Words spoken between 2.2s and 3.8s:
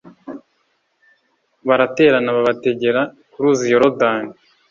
babategera ku ruzi